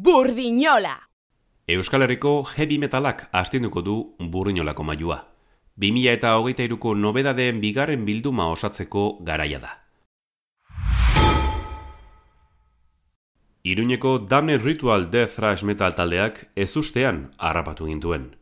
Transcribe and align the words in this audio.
Burdinola! 0.00 1.08
Euskal 1.66 2.04
Herriko 2.04 2.44
heavy 2.56 2.76
metalak 2.78 3.24
astinduko 3.34 3.80
du 3.82 3.94
burrinolako 4.34 4.84
mailua. 4.86 5.16
2000 5.74 6.12
eta 6.12 6.36
hogeita 6.38 6.62
iruko 6.62 6.92
nobedadeen 6.94 7.58
bigarren 7.58 8.04
bilduma 8.06 8.46
osatzeko 8.52 9.18
garaia 9.26 9.58
da. 9.58 9.72
Iruñeko 13.64 14.28
Damned 14.30 14.62
Ritual 14.62 15.10
Death 15.10 15.34
Thrash 15.34 15.64
Metal 15.64 15.98
taldeak 15.98 16.44
ez 16.54 16.70
ustean 16.76 17.32
harrapatu 17.36 17.90
gintuen. 17.90 18.36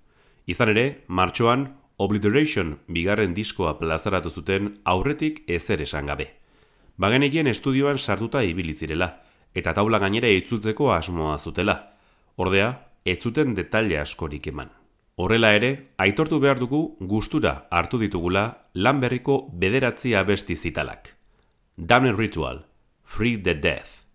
Izan 0.47 0.77
ere, 0.77 1.05
martxoan 1.09 1.71
Obliteration 1.97 2.81
bigarren 2.87 3.33
diskoa 3.33 3.79
plazaratu 3.79 4.29
zuten 4.29 4.75
aurretik 4.85 5.47
ezer 5.49 5.81
esan 5.81 6.05
gabe. 6.05 6.35
Bagenekien 6.99 7.47
estudioan 7.47 7.97
sartuta 7.97 8.45
ibilizirela, 8.45 9.26
eta 9.57 9.73
taula 9.77 9.99
gainera 10.03 10.29
itzultzeko 10.29 10.93
asmoa 10.93 11.39
zutela. 11.39 11.77
Ordea, 12.37 12.71
ez 13.05 13.19
zuten 13.23 13.55
detalle 13.57 13.99
askorik 14.01 14.47
eman. 14.53 14.71
Horrela 15.17 15.55
ere, 15.57 15.71
aitortu 15.97 16.39
behar 16.43 16.61
dugu 16.61 16.81
gustura 17.01 17.55
hartu 17.73 17.99
ditugula 18.03 18.47
lan 18.75 19.01
berriko 19.01 19.47
bederatzi 19.53 20.15
abesti 20.15 20.57
zitalak. 20.57 21.15
Damned 21.77 22.19
Ritual, 22.19 22.67
Free 23.05 23.37
the 23.41 23.55
Death. 23.55 24.06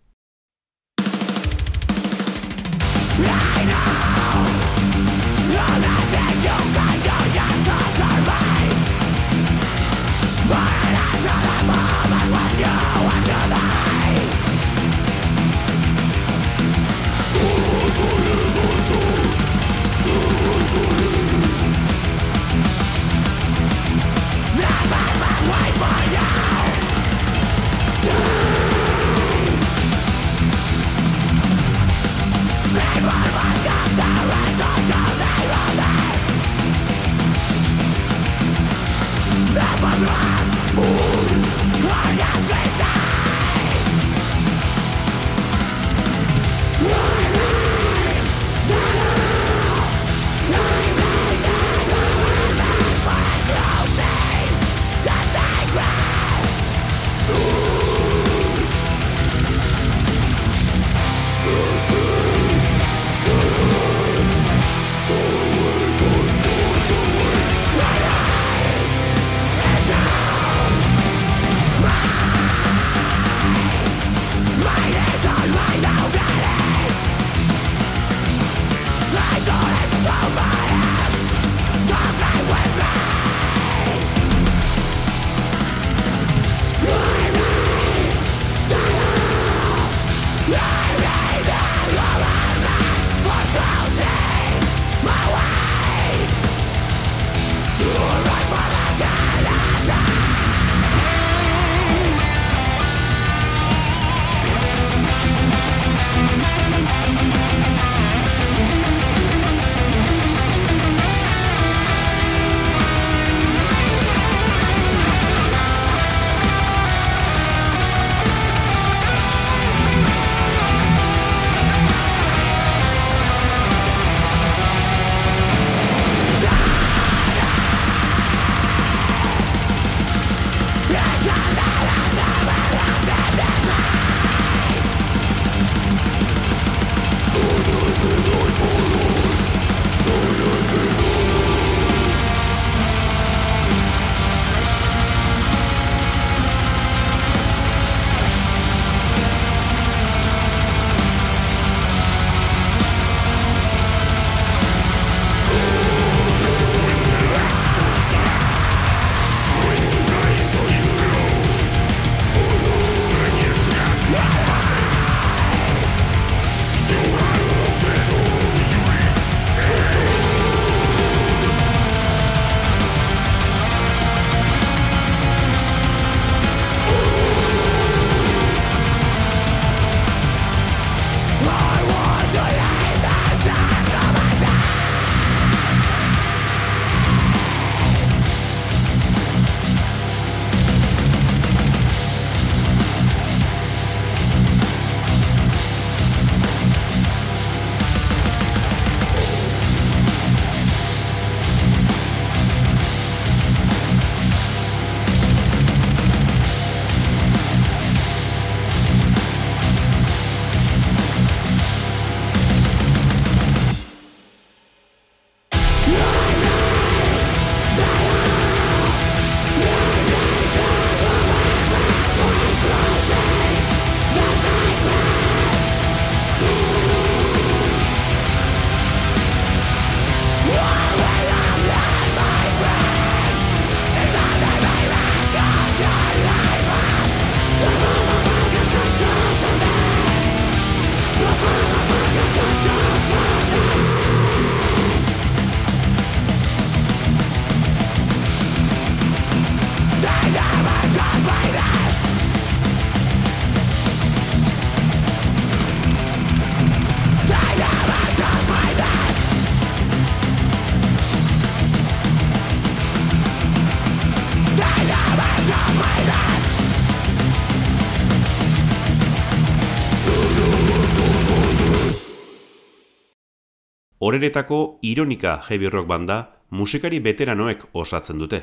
Horeretako 274.04 274.80
ironika 274.82 275.44
heavy 275.48 275.70
rock 275.70 275.86
banda 275.88 276.16
musikari 276.50 277.00
veteranoek 277.00 277.68
osatzen 277.78 278.18
dute. 278.18 278.40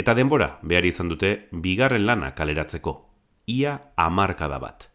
Eta 0.00 0.14
denbora 0.16 0.46
behar 0.62 0.86
izan 0.88 1.10
dute 1.12 1.50
bigarren 1.52 2.06
lana 2.06 2.30
kaleratzeko. 2.32 2.94
Ia 3.46 3.74
amarkada 4.00 4.58
bat. 4.58 4.88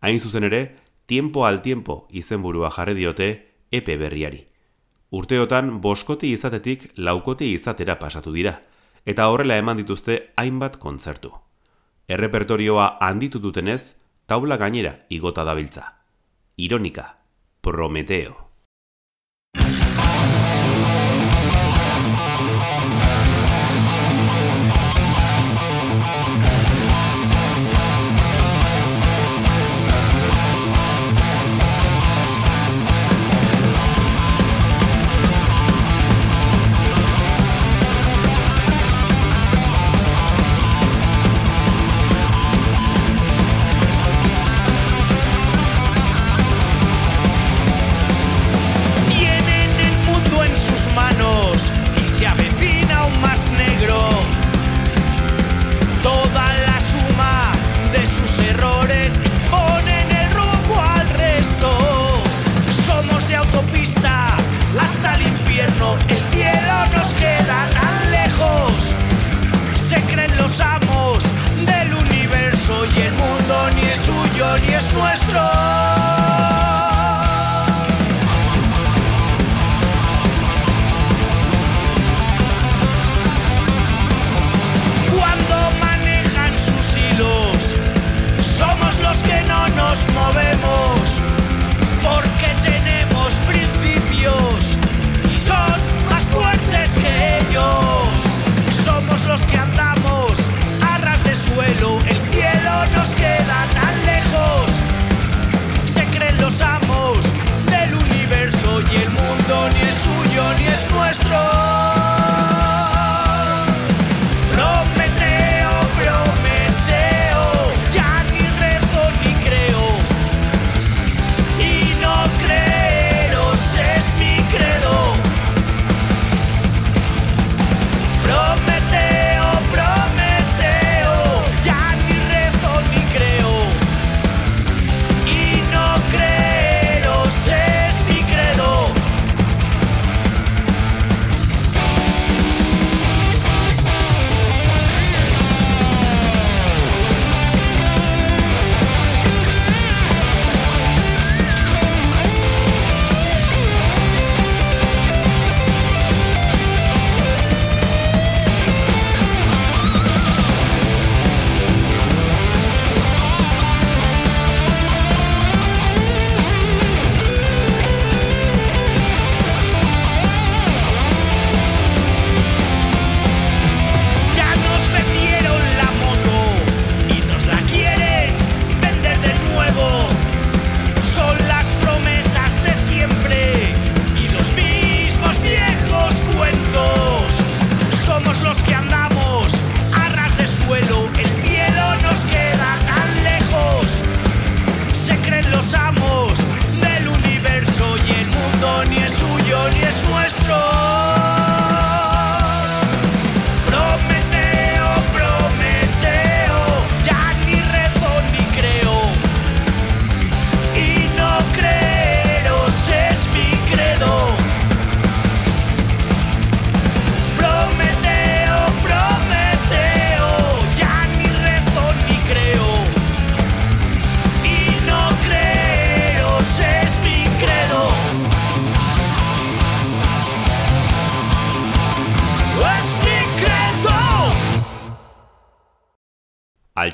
Hain 0.00 0.18
zuzen 0.18 0.42
ere, 0.50 0.74
tiempo 1.06 1.46
al 1.46 1.62
tiempo 1.62 2.08
izenburua 2.10 2.72
jarri 2.74 2.96
diote 2.98 3.28
epe 3.70 3.96
berriari. 3.96 4.42
Urteotan 5.14 5.78
boskoti 5.80 6.32
izatetik 6.34 6.90
laukoti 6.96 7.52
izatera 7.54 7.94
pasatu 8.00 8.32
dira, 8.34 8.56
eta 9.06 9.28
horrela 9.30 9.60
eman 9.62 9.78
dituzte 9.78 10.32
hainbat 10.34 10.80
kontzertu. 10.82 11.30
Errepertorioa 12.08 12.96
handitu 12.98 13.38
dutenez, 13.38 13.94
taula 14.26 14.58
gainera 14.58 14.96
igota 15.10 15.46
dabiltza. 15.46 15.92
Ironika, 16.58 17.06
Prometeo. 17.62 18.43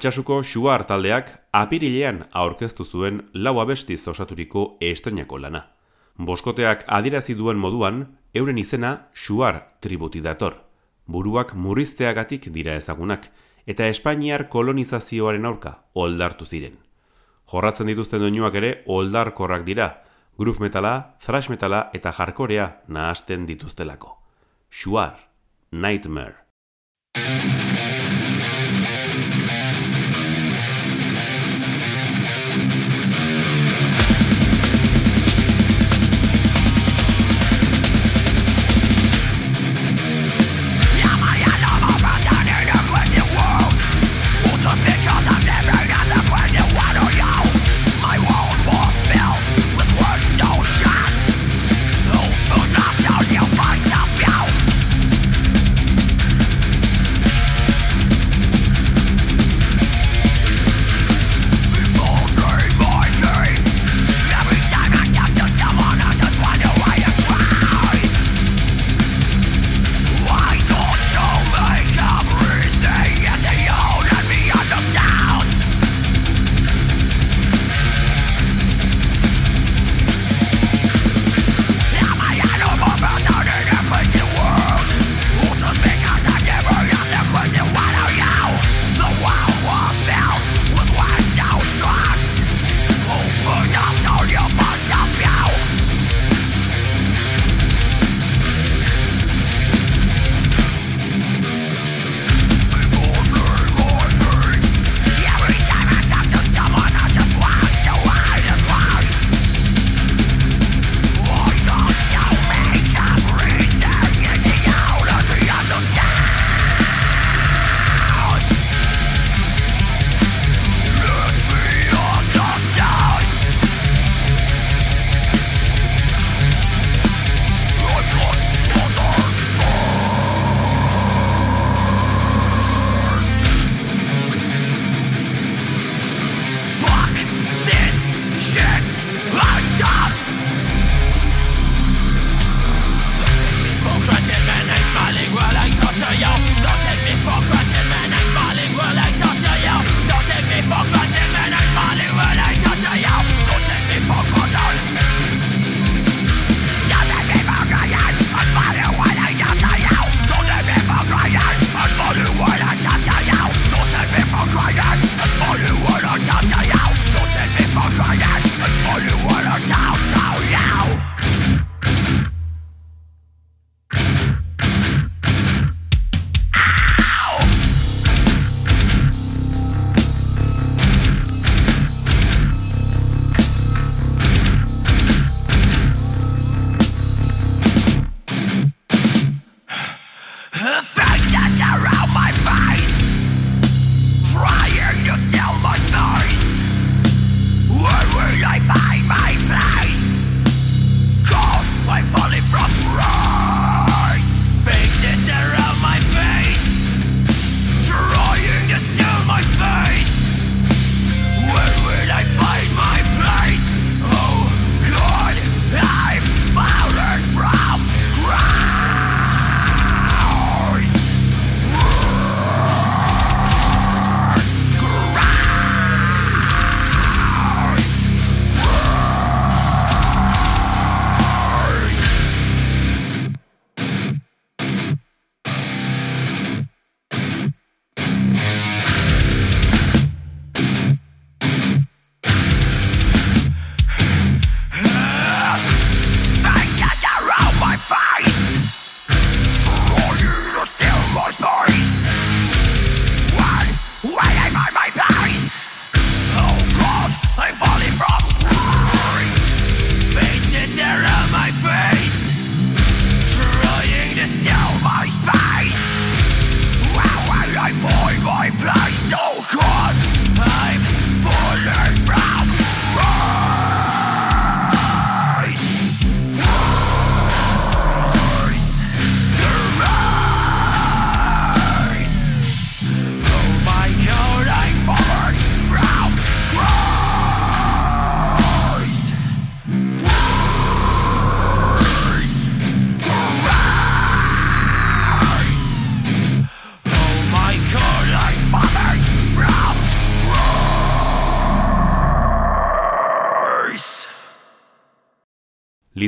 Altsasuko 0.01 0.39
Xuar 0.41 0.87
taldeak 0.89 1.27
apirilean 1.53 2.23
aurkeztu 2.33 2.87
zuen 2.89 3.19
lau 3.35 3.59
abestiz 3.61 3.99
osaturiko 4.09 4.63
estrenako 4.81 5.37
lana. 5.37 5.61
Boskoteak 6.17 6.87
adirazi 6.89 7.35
duen 7.37 7.61
moduan, 7.61 7.99
euren 8.33 8.57
izena 8.57 9.11
Xuar 9.13 9.59
tributi 9.85 10.23
dator. 10.25 10.57
Buruak 11.05 11.53
murrizteagatik 11.53 12.49
dira 12.49 12.79
ezagunak, 12.81 13.29
eta 13.67 13.91
Espainiar 13.93 14.47
kolonizazioaren 14.49 15.45
aurka 15.45 15.75
oldartu 15.93 16.49
ziren. 16.49 16.81
Jorratzen 17.53 17.93
dituzten 17.93 18.25
doinuak 18.25 18.57
ere 18.57 18.73
oldarkorrak 18.87 19.69
dira, 19.69 19.91
groove 20.39 20.65
metala, 20.65 20.95
thrash 21.21 21.53
metala 21.53 21.91
eta 21.93 22.17
jarkorea 22.17 22.71
nahasten 22.89 23.45
dituztelako. 23.45 24.17
Xuar, 24.73 25.29
Nightmare. 25.71 26.49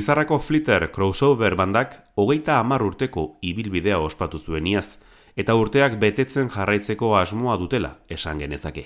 Lizarrako 0.03 0.41
Flitter 0.41 0.91
crossover 0.91 1.55
bandak 1.55 1.93
hogeita 2.19 2.57
hamar 2.59 2.83
urteko 2.83 3.23
ibilbidea 3.41 4.01
ospatu 4.03 4.41
zuen 4.43 4.67
iaz, 4.67 4.99
eta 5.39 5.55
urteak 5.55 5.95
betetzen 6.03 6.49
jarraitzeko 6.51 7.13
asmoa 7.15 7.55
dutela 7.61 7.91
esan 8.11 8.43
genezake. 8.43 8.83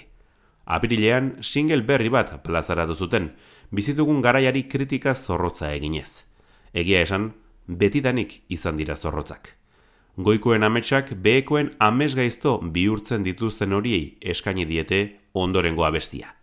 Aprilean 0.66 1.30
single 1.40 1.86
berri 1.88 2.12
bat 2.12 2.34
plazaratu 2.44 2.92
zuten, 2.92 3.30
bizitugun 3.72 4.20
garaiari 4.20 4.66
kritika 4.68 5.14
zorrotza 5.14 5.72
eginez. 5.78 6.26
Egia 6.74 7.00
esan, 7.08 7.30
betidanik 7.66 8.42
izan 8.52 8.76
dira 8.76 8.98
zorrotzak. 9.00 9.54
Goikoen 10.20 10.68
ametsak 10.68 11.14
behekoen 11.16 11.72
amesgaizto 11.80 12.58
bihurtzen 12.76 13.24
dituzten 13.24 13.72
horiei 13.72 14.18
eskaini 14.20 14.68
diete 14.68 15.02
ondorengo 15.32 15.88
abestia. 15.88 16.36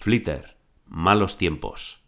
Flitter, 0.00 0.56
malos 0.86 1.36
tiempos. 1.36 2.05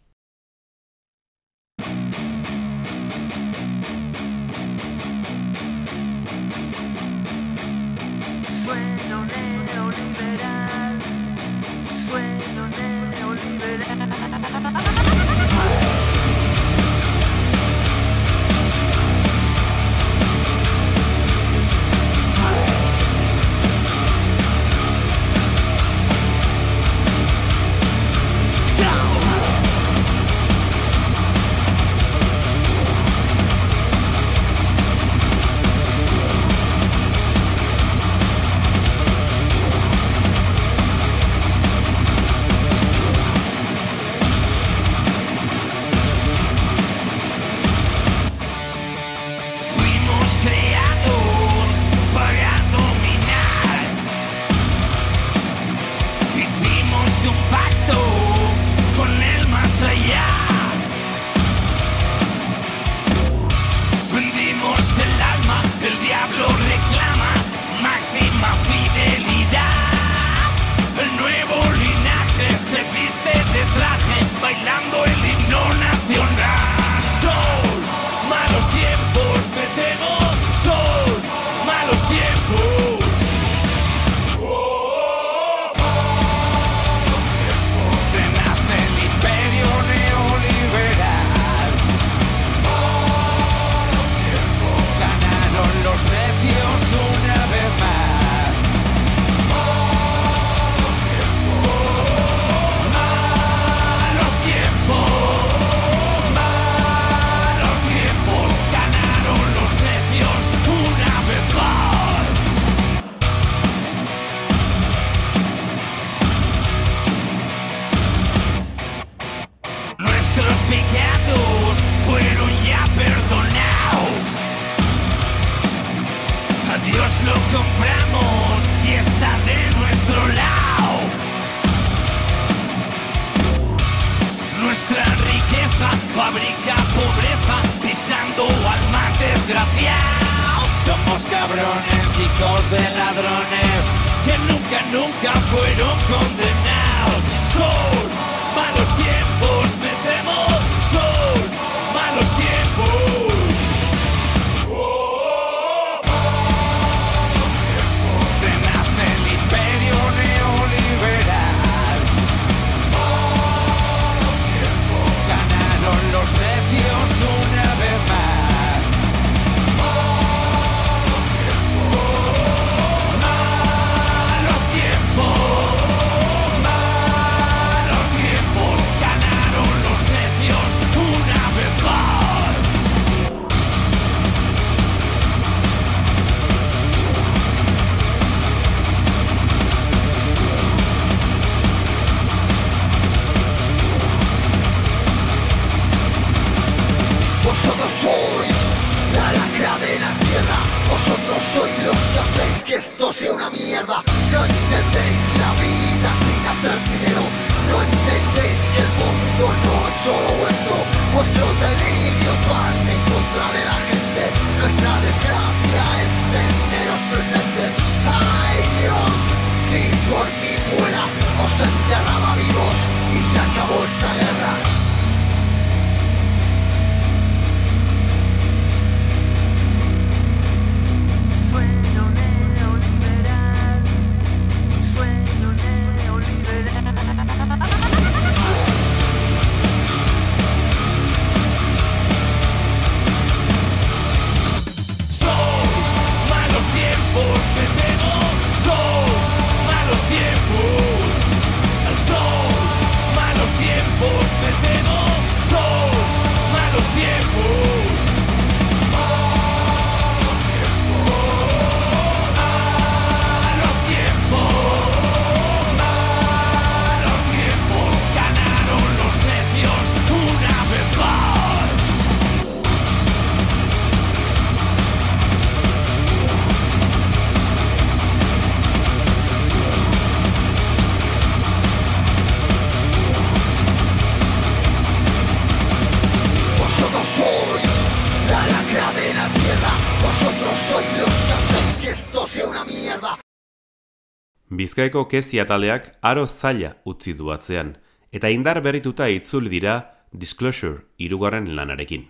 Bizkaiko 294.79 295.09
kezia 295.11 295.43
taleak 295.43 295.87
aro 296.07 296.23
zaila 296.29 296.69
utzi 296.87 297.11
du 297.19 297.33
atzean, 297.35 297.73
eta 298.15 298.29
indar 298.31 298.61
berrituta 298.63 299.09
itzuli 299.11 299.51
dira 299.51 299.73
Disclosure 300.13 300.85
irugarren 301.03 301.49
lanarekin. 301.57 302.05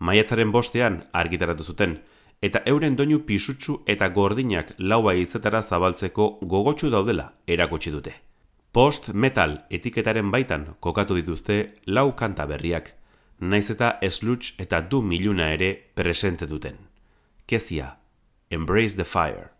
Maiatzaren 0.00 0.50
bostean 0.50 0.96
argitaratu 1.12 1.62
zuten, 1.62 1.92
eta 2.42 2.64
euren 2.66 2.96
doinu 2.98 3.20
pisutsu 3.28 3.76
eta 3.86 4.08
gordinak 4.08 4.72
laua 4.78 5.14
izetara 5.14 5.60
zabaltzeko 5.62 6.26
gogotsu 6.42 6.90
daudela 6.90 7.28
erakutsi 7.46 7.94
dute. 7.94 8.16
Post 8.72 9.12
metal 9.14 9.60
etiketaren 9.70 10.34
baitan 10.34 10.66
kokatu 10.80 11.14
dituzte 11.14 11.60
lau 11.86 12.08
kanta 12.16 12.48
berriak, 12.50 12.90
naiz 13.38 13.70
eta 13.70 13.92
esluts 14.02 14.56
eta 14.58 14.82
du 14.82 15.00
miluna 15.00 15.52
ere 15.54 15.70
presente 15.94 16.50
duten. 16.50 16.74
Kezia, 17.46 17.98
Embrace 18.50 18.96
the 18.96 19.04
Fire. 19.04 19.59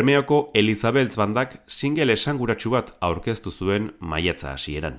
Bermeoko 0.00 0.50
Elizabeth 0.54 1.12
bandak 1.12 1.58
single 1.68 2.14
esanguratsu 2.14 2.70
bat 2.72 2.94
aurkeztu 3.04 3.50
zuen 3.52 3.90
maiatza 4.00 4.54
hasieran. 4.54 4.94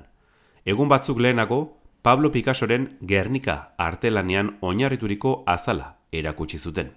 Egun 0.63 0.91
batzuk 0.91 1.17
lehenago, 1.17 1.79
Pablo 2.05 2.29
Picassoren 2.29 2.83
Gernika 3.09 3.55
artelanean 3.81 4.51
oinarrituriko 4.61 5.31
azala 5.47 5.87
erakutsi 6.11 6.59
zuten. 6.59 6.91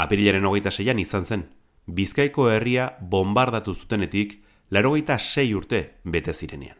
Apirilaren 0.00 0.46
hogeita 0.48 0.72
seian 0.72 1.02
izan 1.02 1.26
zen, 1.26 1.44
Bizkaiko 1.84 2.48
herria 2.48 2.88
bombardatu 3.02 3.74
zutenetik 3.74 4.38
larogeita 4.70 5.18
sei 5.18 5.52
urte 5.52 5.82
bete 6.04 6.32
zirenean. 6.32 6.78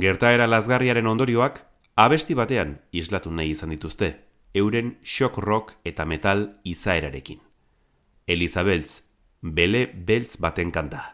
Gertaera 0.00 0.50
lazgarriaren 0.50 1.06
ondorioak 1.06 1.62
abesti 1.94 2.34
batean 2.34 2.80
islatu 2.90 3.30
nahi 3.30 3.54
izan 3.54 3.70
dituzte, 3.76 4.10
euren 4.54 4.96
shock 5.04 5.38
rock 5.38 5.78
eta 5.84 6.04
metal 6.04 6.48
izaerarekin. 6.64 7.38
Elizabeltz, 8.26 9.02
bele 9.42 9.86
beltz 10.08 10.36
baten 10.40 10.70
kanta. 10.70 11.11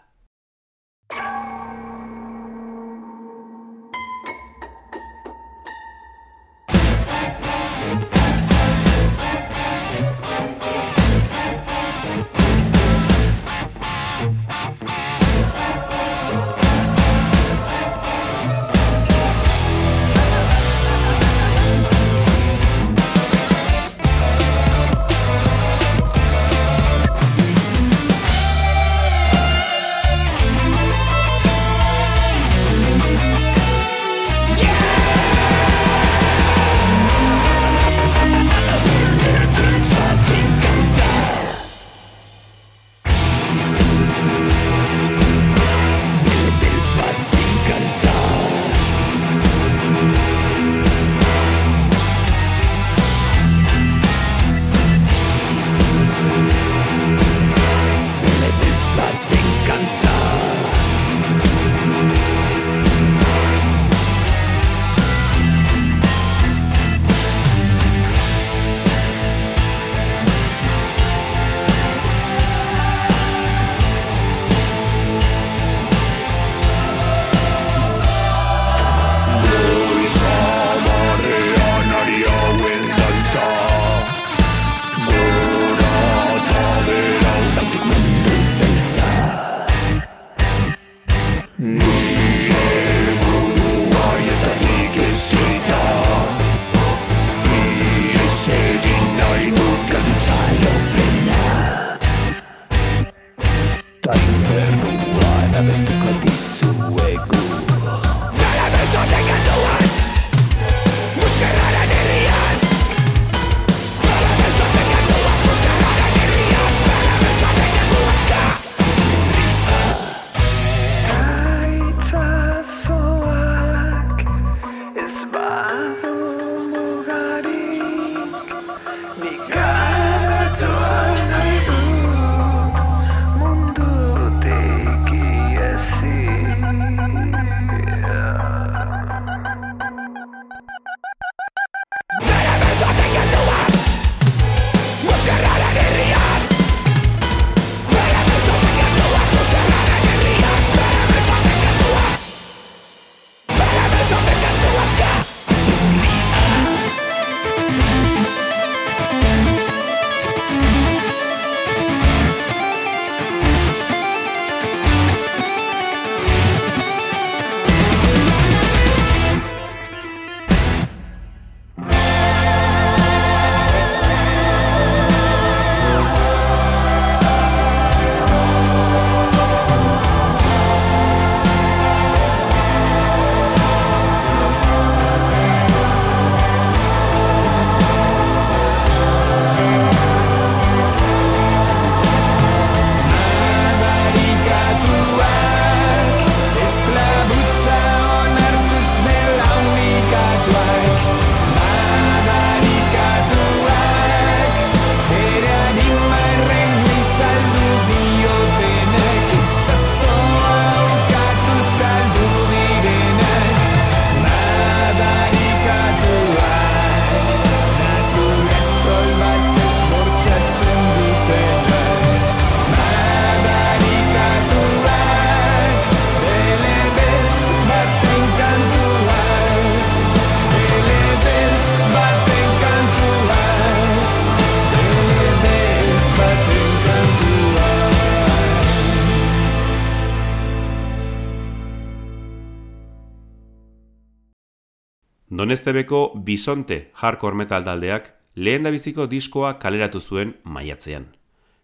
Donestebeko 245.39 246.19
Bisonte 246.27 246.91
hardcore 246.99 247.37
metal 247.39 247.63
taldeak 247.63 248.09
lehen 248.35 248.65
da 248.67 248.73
biziko 248.75 249.05
diskoa 249.07 249.53
kaleratu 249.63 250.01
zuen 250.01 250.33
maiatzean. 250.43 251.05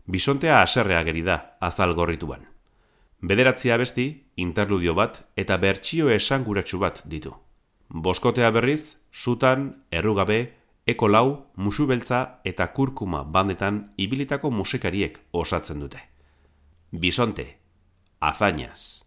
Bisontea 0.07 0.61
aserrea 0.63 1.01
geri 1.03 1.25
da 1.27 1.57
azal 1.61 1.95
gorrituan. 1.99 2.45
Bederatzia 3.23 3.79
besti, 3.81 4.07
interludio 4.37 4.95
bat 4.95 5.25
eta 5.35 5.59
bertsio 5.59 6.13
esanguratsu 6.15 6.79
bat 6.79 7.03
ditu. 7.11 7.35
Boskotea 7.91 8.53
berriz, 8.55 8.95
sutan, 9.11 9.71
errugabe, 9.91 10.39
eko 10.87 11.09
lau, 11.09 11.29
musu 11.57 11.89
beltza 11.91 12.21
eta 12.45 12.69
kurkuma 12.77 13.25
bandetan 13.25 13.89
ibilitako 13.97 14.53
musikariek 14.55 15.19
osatzen 15.33 15.83
dute. 15.83 16.05
Bisonte, 16.93 17.49
azainaz. 18.21 19.04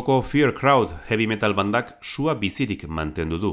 Bilboko 0.00 0.22
Fear 0.22 0.54
Crowd 0.54 0.92
heavy 1.10 1.26
metal 1.26 1.52
bandak 1.52 1.98
sua 2.00 2.32
bizirik 2.34 2.86
mantendu 2.88 3.36
du, 3.38 3.50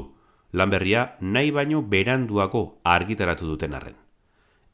lanberria 0.52 1.18
nahi 1.20 1.50
baino 1.50 1.82
beranduago 1.82 2.80
argitaratu 2.84 3.44
duten 3.44 3.74
arren. 3.74 3.96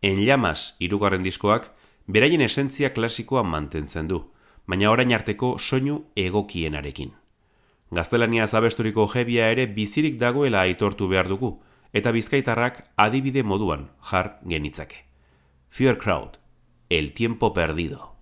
En 0.00 0.22
llamas 0.22 0.76
irugarren 0.78 1.24
diskoak, 1.26 1.66
beraien 2.06 2.46
esentzia 2.46 2.92
klasikoa 2.94 3.42
mantentzen 3.42 4.06
du, 4.06 4.20
baina 4.68 4.92
orain 4.92 5.16
arteko 5.18 5.56
soinu 5.58 6.04
egokienarekin. 6.14 7.10
Gaztelania 7.90 8.46
zabesturiko 8.46 9.08
jebia 9.10 9.50
ere 9.50 9.66
bizirik 9.66 10.16
dagoela 10.22 10.62
aitortu 10.62 11.08
behar 11.10 11.26
dugu, 11.26 11.56
eta 11.92 12.12
bizkaitarrak 12.14 12.84
adibide 12.96 13.42
moduan 13.42 13.88
jar 14.12 14.36
genitzake. 14.46 15.08
Fear 15.70 15.98
Crowd, 15.98 16.38
El 16.88 17.10
Tiempo 17.14 17.52
Perdido. 17.52 18.13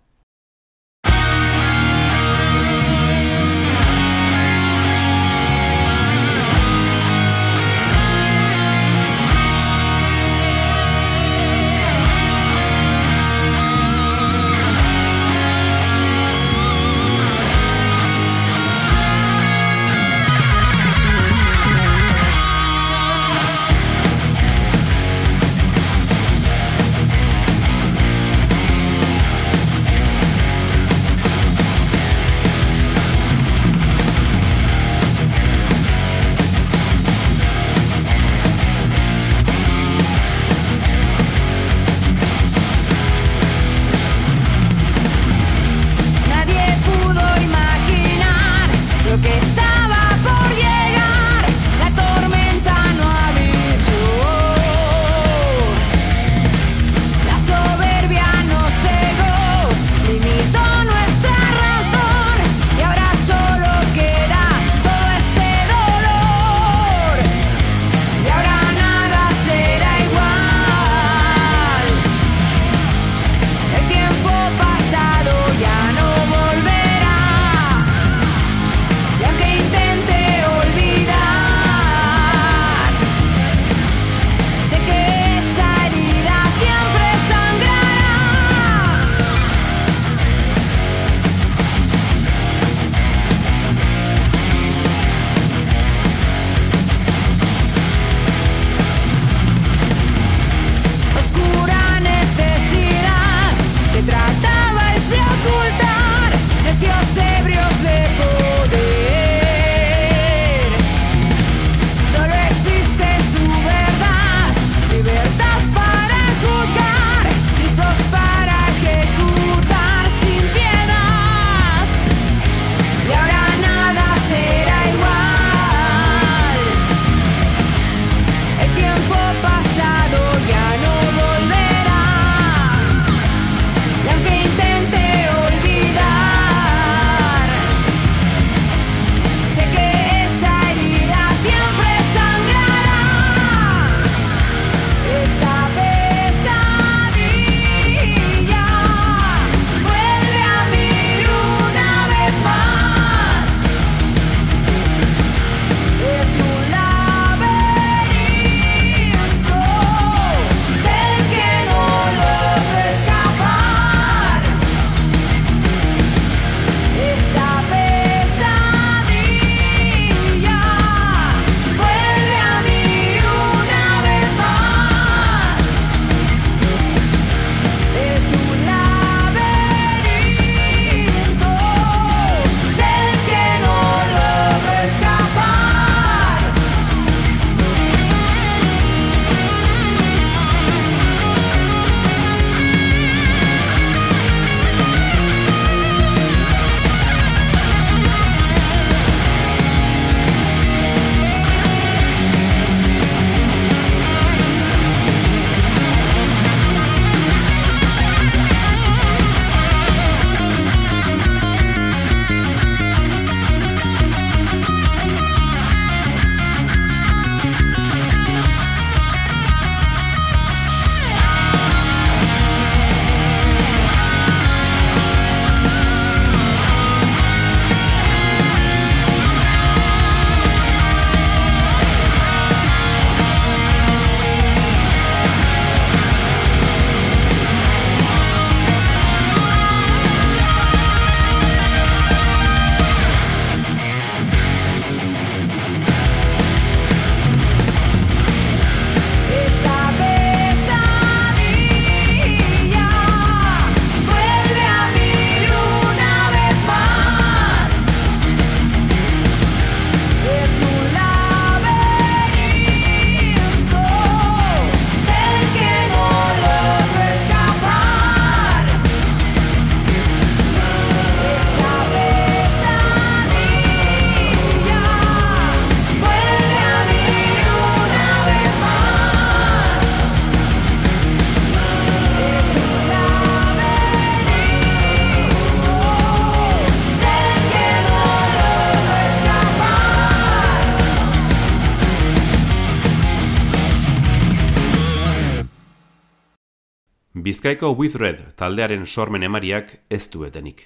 Bizkaiko 297.43 297.75
With 297.75 297.97
taldearen 298.38 298.85
sormen 298.87 299.25
emariak 299.27 299.73
ez 299.90 300.09
duetenik. 300.13 300.61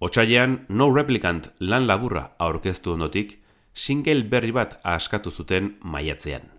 Otsailean 0.00 0.56
No 0.68 0.88
Replicant 0.90 1.52
lan 1.60 1.86
laburra 1.86 2.32
aurkeztu 2.42 2.96
ondotik, 2.96 3.36
single 3.72 4.24
berri 4.24 4.50
bat 4.50 4.74
askatu 4.82 5.30
zuten 5.30 5.76
maiatzean. 5.84 6.50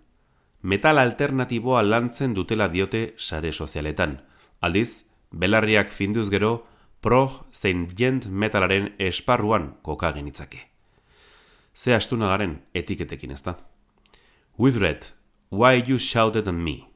Metal 0.62 0.96
alternatiboa 0.96 1.82
lantzen 1.82 2.32
dutela 2.32 2.70
diote 2.72 3.12
sare 3.18 3.52
sozialetan. 3.52 4.22
Aldiz, 4.62 5.04
belarriak 5.32 5.92
finduz 5.92 6.30
gero, 6.30 6.64
prog 7.02 7.44
zein 7.52 7.88
gent 7.94 8.24
metalaren 8.26 8.94
esparruan 8.98 9.74
koka 9.82 10.14
genitzake. 10.16 10.64
Ze 11.74 11.92
astuna 11.92 12.32
garen 12.32 12.62
etiketekin 12.72 13.36
ezta. 13.36 13.58
With 14.56 14.80
Red, 14.80 15.12
Why 15.50 15.82
You 15.86 15.98
Shouted 15.98 16.48
on 16.48 16.64
Me. 16.64 16.88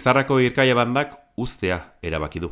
Lizarrako 0.00 0.38
irkaia 0.40 0.72
bandak 0.72 1.10
ustea 1.36 1.76
erabaki 2.00 2.40
du. 2.40 2.48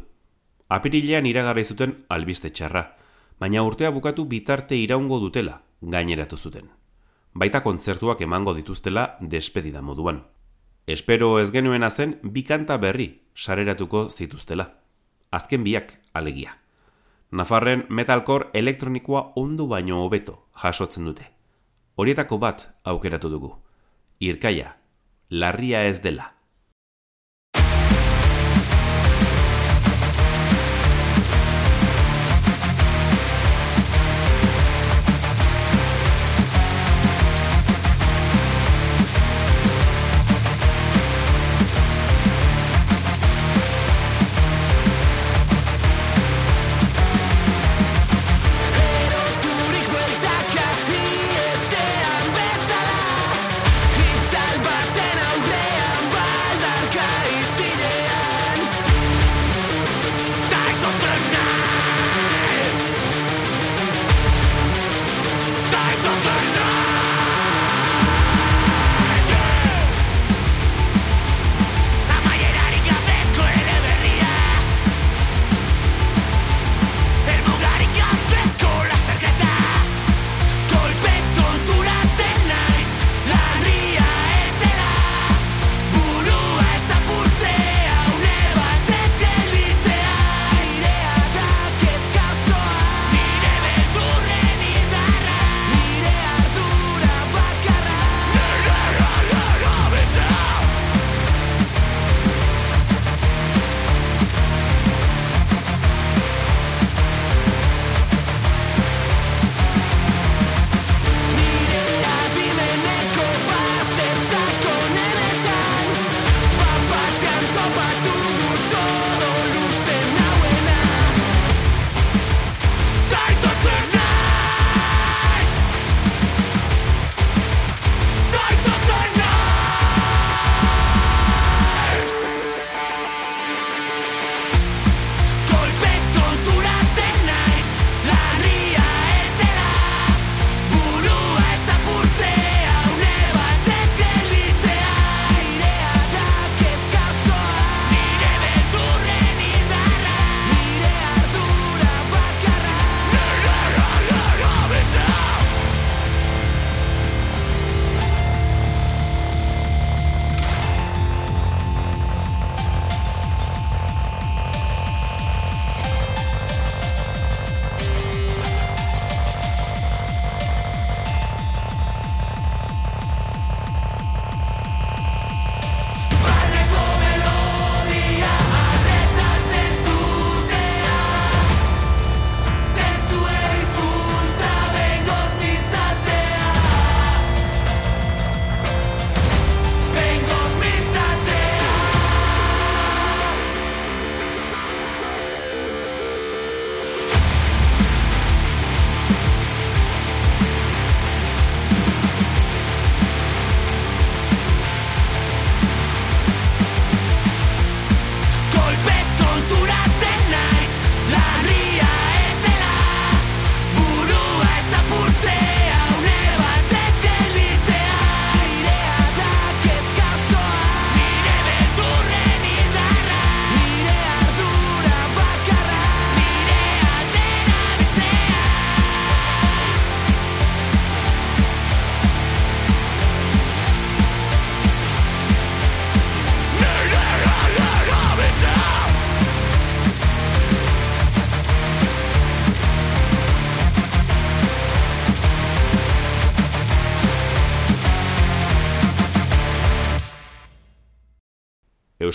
Apirilean 0.68 1.24
iragarri 1.24 1.62
zuten 1.64 1.94
albiste 2.12 2.50
txarra, 2.52 2.82
baina 3.40 3.62
urtea 3.64 3.88
bukatu 3.88 4.26
bitarte 4.28 4.76
iraungo 4.76 5.16
dutela 5.22 5.54
gaineratu 5.80 6.36
zuten. 6.36 6.68
Baita 7.32 7.62
kontzertuak 7.64 8.20
emango 8.20 8.52
dituztela 8.52 9.16
despedida 9.22 9.80
moduan. 9.80 10.20
Espero 10.86 11.38
ez 11.40 11.48
genuena 11.50 11.88
zen 11.88 12.18
bi 12.22 12.44
kanta 12.44 12.76
berri 12.76 13.08
sareratuko 13.34 14.10
zituztela. 14.10 14.68
Azken 15.30 15.64
biak 15.64 15.96
alegia. 16.12 16.58
Nafarren 17.30 17.86
metalkor 17.88 18.50
elektronikoa 18.52 19.30
ondu 19.36 19.72
baino 19.72 20.04
hobeto 20.04 20.42
jasotzen 20.52 21.08
dute. 21.08 21.32
Horietako 21.96 22.44
bat 22.44 22.68
aukeratu 22.84 23.32
dugu. 23.32 23.56
Irkaia, 24.20 24.76
larria 25.30 25.86
ez 25.88 26.02
dela. 26.02 26.34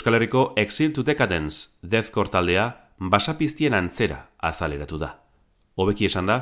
Euskal 0.04 0.16
Herriko 0.16 0.52
Exil 0.58 0.92
to 0.92 1.02
Decadence 1.02 1.70
Deathcore 1.82 2.28
taldea 2.28 2.64
basapiztien 3.00 3.72
antzera 3.74 4.18
azaleratu 4.44 4.98
da. 5.00 5.14
Hobeki 5.80 6.10
esan 6.10 6.28
da, 6.28 6.36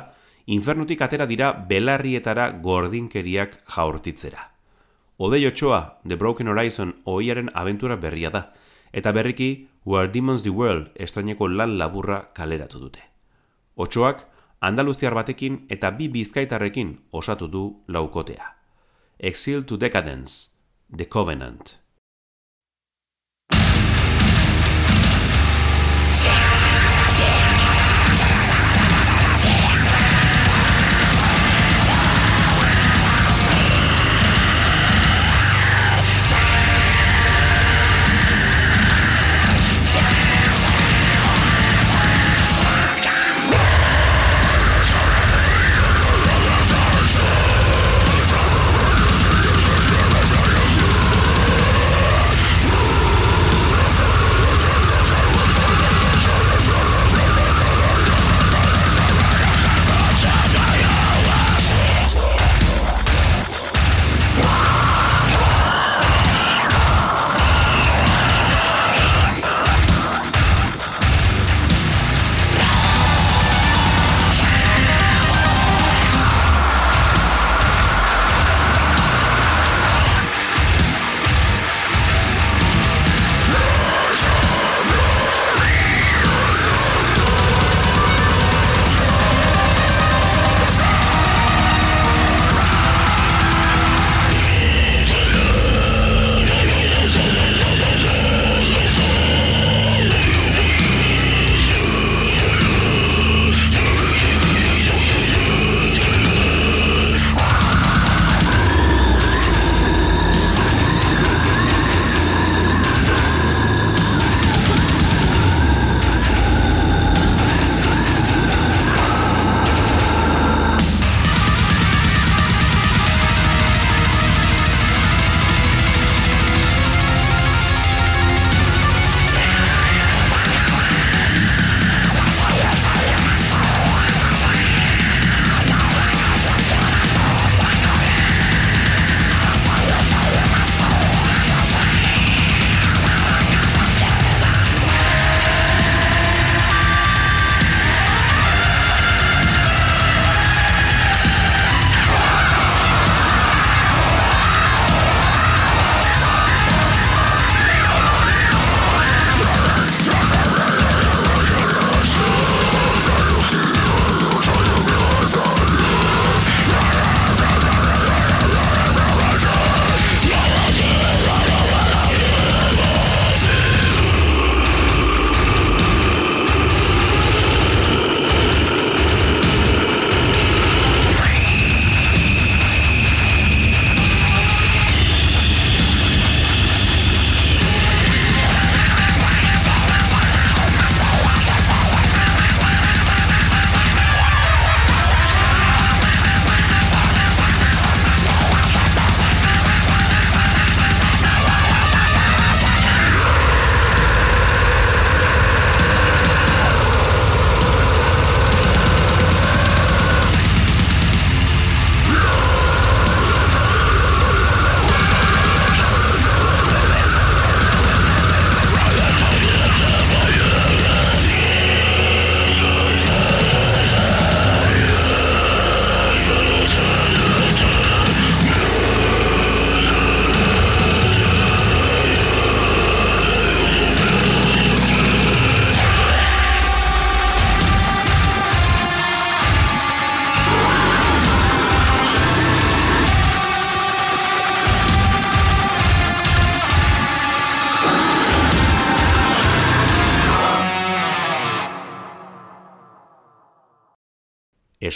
infernutik 0.50 1.04
atera 1.06 1.28
dira 1.30 1.52
belarrietara 1.68 2.48
gordinkeriak 2.64 3.54
jaurtitzera. 3.70 4.48
Odei 5.16 5.46
otxoa, 5.46 6.00
The 6.02 6.16
Broken 6.18 6.50
Horizon 6.50 6.90
oiaren 7.04 7.52
abentura 7.54 7.94
berria 7.94 8.32
da, 8.34 8.40
eta 8.92 9.12
berriki 9.12 9.68
Where 9.84 10.10
Demons 10.10 10.42
the 10.42 10.50
World 10.50 10.90
estraineko 10.96 11.46
lan 11.46 11.76
laburra 11.78 12.32
kaleratu 12.34 12.80
dute. 12.80 13.04
Otxoak, 13.76 14.26
Andaluziar 14.58 15.14
batekin 15.14 15.68
eta 15.70 15.92
bi 15.94 16.08
bizkaitarrekin 16.08 16.96
osatu 17.12 17.46
du 17.46 17.62
laukotea. 17.86 18.56
Exil 19.20 19.62
to 19.62 19.78
Decadence, 19.78 20.50
The 20.90 21.06
Covenant. 21.06 21.81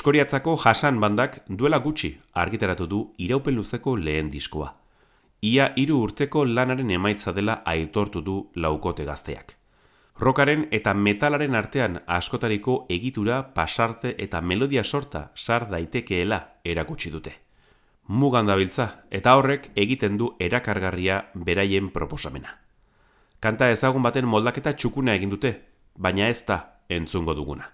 Eskoriatzako 0.06 0.52
jasan 0.62 1.00
bandak 1.02 1.40
duela 1.48 1.80
gutxi 1.82 2.12
argitaratu 2.42 2.86
du 2.86 2.98
iraupen 3.18 3.56
luzeko 3.56 3.96
lehen 3.96 4.28
diskoa. 4.30 4.68
Ia 5.42 5.72
hiru 5.74 5.96
urteko 6.04 6.44
lanaren 6.44 6.92
emaitza 6.94 7.32
dela 7.34 7.56
aitortu 7.66 8.22
du 8.22 8.36
laukote 8.54 9.02
gazteak. 9.04 9.56
Rokaren 10.20 10.68
eta 10.70 10.94
metalaren 10.94 11.58
artean 11.58 11.98
askotariko 12.06 12.86
egitura, 12.88 13.40
pasarte 13.52 14.14
eta 14.16 14.40
melodia 14.40 14.84
sorta 14.84 15.32
sar 15.34 15.66
daitekeela 15.72 16.40
erakutsi 16.62 17.10
dute. 17.10 17.32
Mugan 18.06 18.46
dabiltza 18.46 19.02
eta 19.10 19.34
horrek 19.34 19.72
egiten 19.74 20.18
du 20.18 20.36
erakargarria 20.38 21.24
beraien 21.34 21.90
proposamena. 21.90 22.60
Kanta 23.40 23.72
ezagun 23.74 24.06
baten 24.06 24.30
moldaketa 24.30 24.72
txukuna 24.72 25.18
egin 25.18 25.34
dute, 25.34 25.56
baina 25.98 26.28
ez 26.28 26.44
da 26.46 26.62
entzungo 26.88 27.34
duguna. 27.34 27.72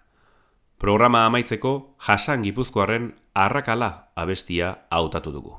Programa 0.82 1.20
amaitzeko 1.26 1.70
jasan 2.02 2.42
gipuzkoaren 2.42 3.04
arrakala 3.38 3.88
abestia 4.18 4.70
hautatu 4.90 5.30
dugu. 5.30 5.52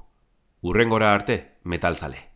Urrengora 0.67 1.13
arte, 1.15 1.37
metalzale. 1.63 2.32